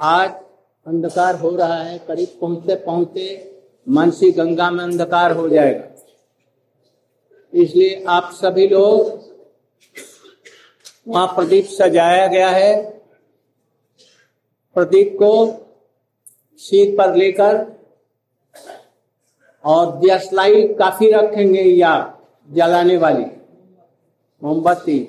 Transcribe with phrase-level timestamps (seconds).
[0.00, 0.30] आज
[0.86, 3.24] अंधकार हो रहा है, करीब पहुँचते पहुँचते
[3.86, 5.84] मानसी गंगा में अंधकार हो जाएगा।
[7.52, 9.18] इसलिए आप सभी लोग
[11.08, 12.82] वहाँ प्रदीप सजाया गया है।
[14.76, 15.32] प्रदीप को
[16.60, 17.64] सीट पर लेकर
[19.64, 21.94] और दियासलाई काफ़ी रखेंगे या
[22.48, 23.24] जलाने वाली,
[24.42, 25.00] मोमबत्ती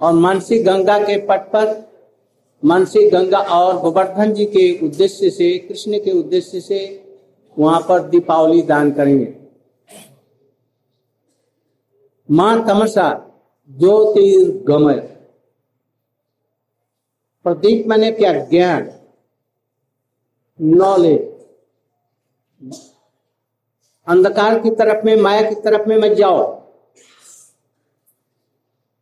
[0.00, 1.74] और मानसी गंगा के पट पर
[2.64, 7.08] मानसी गंगा और गोवर्धन जी के उद्देश्य से, कृष्ण के उद्देश्य से
[7.58, 9.34] वहाँ पर दीपावली दान करेंगे।
[12.30, 13.30] माँ तमसा
[13.70, 14.98] ज्योतिर्गमय
[17.44, 18.92] प्रदीप, मैंने क्या ज्ञान?
[20.60, 21.20] नॉलेज।
[24.06, 26.54] अंधकार की तरफ़ में, माया की तरफ़ में मत जाओ।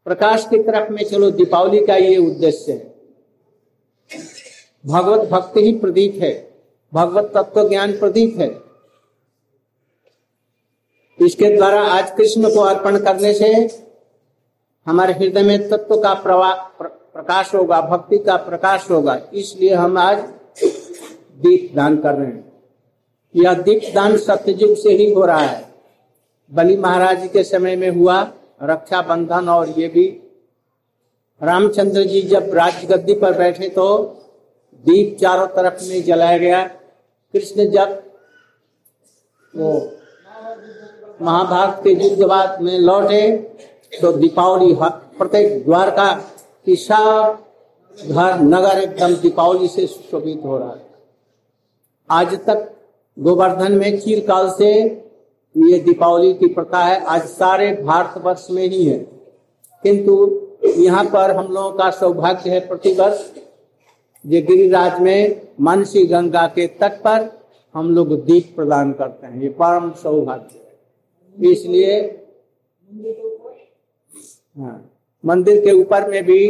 [0.05, 2.94] प्रकाश की तरफ़ में चलो, दीपावली का ये उद्देश्य है।
[4.85, 6.33] भगवत भक्ति ही प्रदीप है।
[6.95, 8.49] भगवत तत्व ज्ञान प्रदीप है।
[11.27, 13.47] इसके द्वारा आज कृष्ण को अर्पण करने से
[14.87, 19.99] हमारे हृदय में तत्व का प्रवाह प्र, प्रकाश होगा भक्ति का प्रकाश होगा। इसलिए हम
[19.99, 20.19] आज
[21.37, 22.53] दीप दान कर रहे हैं।
[23.37, 25.75] यह दीप दान सत्ययुग से ही हो रहा है।
[26.53, 28.33] बलि महाराज के समय में हुआ
[28.63, 30.07] रक्षाबंधन और ये भी।
[31.43, 33.87] रामचंद्र जी जब राज गद्दी पर बैठे तो
[34.85, 36.63] दीप चारों तरफ़ में जलाया गया।
[37.35, 38.03] कृष्ण जब
[39.55, 39.73] वो
[41.23, 43.31] महाभारत के युद्ध बाद में लौटे
[43.93, 44.75] तो दीपावली
[45.19, 46.13] प्रत्येक द्वारका
[46.67, 47.39] की सब
[48.09, 50.83] घर, नगर एकदम दीपावली से सुशोभित हो रहा है
[52.11, 52.71] आज तक
[53.17, 54.71] गोवर्धन में चीर काल से
[55.55, 58.99] ये दीपावली की प्रथा है। आज सारे भारतवर्ष में ही है।
[59.83, 60.15] किंतु
[60.79, 63.21] यहाँ पर हम लोगों का सौभाग्य है प्रतिवर्ष
[64.25, 67.31] ये गिरिराज में मानसी गंगा के तट पर
[67.75, 72.01] हम लोग दीप प्रदान करते हैं। ये परम सौभाग्य है। इसलिए
[74.57, 74.91] हाँ
[75.25, 76.49] मंदिर के ऊपर में भी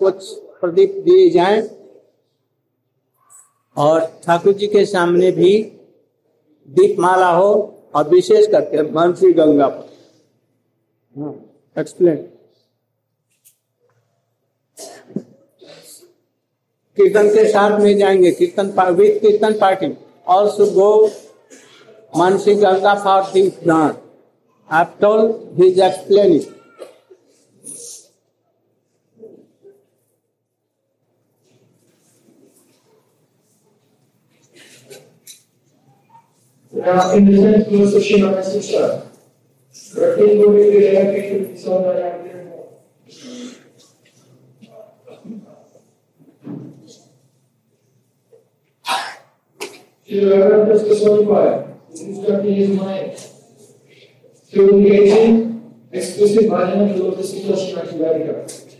[0.00, 0.28] कुछ
[0.60, 1.62] प्रदीप दिए जाएँ
[3.76, 5.52] और ठाकुर जी के सामने भी
[6.68, 7.52] दीपमाला हो
[7.94, 9.90] और विशेष करके मानसी गंगा पर।
[11.76, 12.16] एक्सप्लेन
[17.02, 19.86] कीर्तन के साथ में जाएँगे कीर्तन विद कीर्तन पार्टी
[20.26, 20.90] और टू गो
[22.16, 23.94] मानसिक गंगा फॉर दिस डांस
[24.70, 25.20] आप told
[25.60, 26.50] his explaining
[37.14, 38.86] in the sense to associate on a sister.
[39.94, 42.31] But people will be reacting to this one
[50.04, 53.16] Sona Yakir Shri Raghav personified, instructing his mind
[54.50, 56.48] to engage in exclusive
[57.32, 58.78] feet of Srimati Radhika.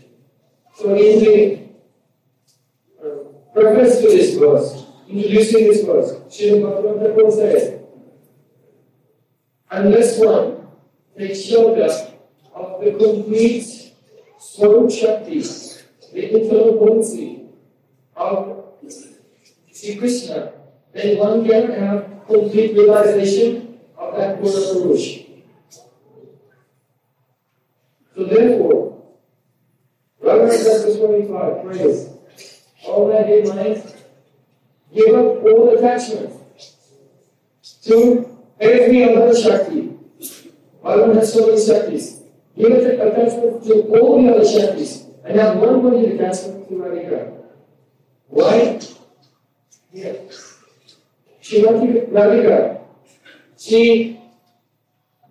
[0.75, 1.59] So in the
[3.01, 7.85] uh, preface to this verse, introducing this verse, Sri Bhagavad Thakur said,
[9.71, 10.67] unless one
[11.17, 11.89] takes shelter
[12.53, 13.93] of the complete
[14.39, 17.43] Swarup Shakti, the internal potency
[18.15, 18.65] of
[19.71, 20.53] Sri Krishna,
[20.93, 25.25] then one can have complete realization of that Purna Purush.
[28.15, 29.03] So therefore,
[30.23, 32.09] Raghunath chapter 25 prays,
[32.85, 33.83] all that in mind,
[34.93, 36.31] give up all attachment
[37.83, 39.93] to every other Shakti.
[40.83, 42.23] Many Shaktis.
[42.55, 47.33] Give up attachment to all the other Shaktis and have one complete attachment to Radhika.
[48.27, 48.79] Why?
[49.91, 50.13] Yeah.
[51.43, 52.79] Srimati Radhika,
[53.57, 54.17] she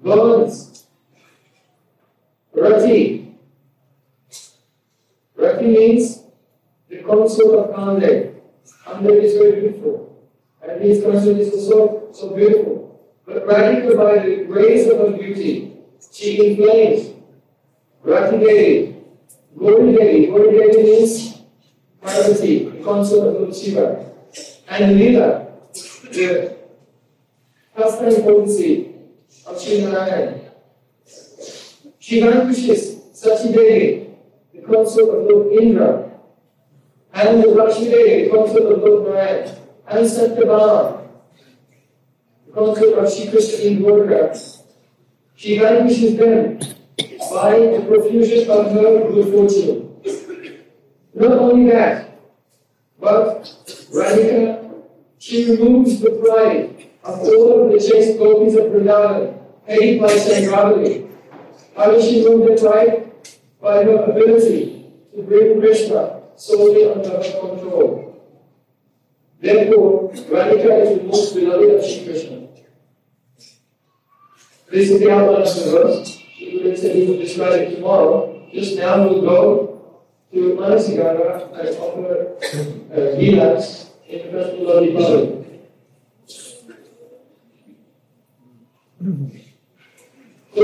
[0.05, 0.85] burns
[2.55, 3.35] Rati.
[5.35, 6.23] Rati means
[6.91, 8.35] the consort of Kamdev.
[8.85, 10.29] Kamdev is very beautiful.
[10.63, 13.01] And his consort is so, so beautiful.
[13.25, 15.79] But Radhika, by the grace of her beauty,
[16.13, 17.15] she inflames
[18.03, 18.97] Rati Devi.
[19.59, 20.27] Gauri Devi.
[20.27, 21.39] Gauri Devi means
[22.03, 24.13] Parvati, the consort of Lord Shiva.
[24.69, 25.52] And Lila,
[26.13, 26.57] the
[27.77, 28.95] custom potency
[29.47, 30.41] of Sri Narayan.
[31.99, 34.13] She vanquishes Sachi
[34.53, 36.11] the consort of Lord Indra,
[37.15, 39.57] and the Lakshmi Devi, the consort of Lord Narayan,
[39.87, 41.09] and Satyabhama,
[42.47, 44.63] the consort of Shri Krishna in Dwarka.
[45.35, 46.59] She vanquishes them
[47.31, 49.89] by the profusion of her good fortune.
[51.15, 52.19] Not only that,
[53.01, 53.43] but
[53.93, 54.72] Radhika,
[55.23, 59.39] she removes the pride of all the chaste gopis of Vrindavan,
[59.69, 61.09] paid by Chandravali.
[61.77, 63.13] How does she remove the pride?
[63.61, 68.21] By her ability to bring Krishna solely under her control.
[69.41, 72.49] Therefore, Radhika is the most beloved of Shri Krishna.
[74.73, 76.19] This is the outline of the verse.
[76.41, 78.49] We will we will describe it tomorrow.
[78.53, 80.03] Just now we'll go
[80.33, 82.35] to Manasi Ganga and offer
[82.91, 83.82] uh, Gilas
[84.13, 84.19] So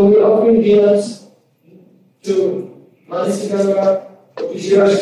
[0.05, 1.31] we're offering Gilas
[2.25, 4.07] to Manasi Ganga,
[4.37, 5.01] to Shirash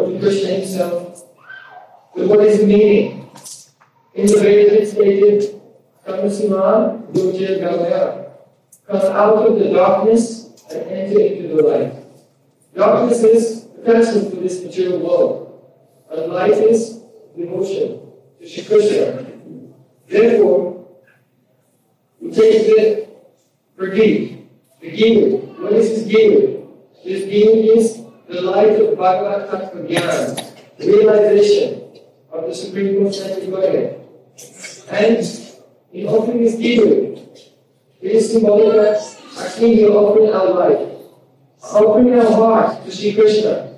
[0.00, 1.22] or to Krishna himself.
[2.16, 3.30] But what is the meaning?
[4.14, 5.62] In the Vedas it's stated,
[6.04, 8.32] Kamasiman Dujya Gamaya.
[8.88, 11.94] Come out of the darkness and enter into the light.
[12.74, 15.62] Darkness is the present for this material world,
[16.10, 17.03] and light is
[17.36, 18.00] devotion
[18.40, 19.26] to Shri Krishna.
[20.08, 20.86] Therefore,
[22.20, 23.08] we take the
[23.76, 24.38] forgive,
[24.80, 25.58] the Gimel.
[25.58, 26.68] What is this Gimel?
[27.04, 32.00] This Gimel is the light of Bhagavad Tattva Gyan, realization
[32.30, 34.00] of the Supreme Personality Godhead.
[34.90, 35.18] And
[35.92, 37.14] in offering this Gimel,
[38.00, 39.00] it is symbolic that
[39.38, 40.88] actually we offering our life,
[41.62, 43.73] offering our heart to Sri Krishna.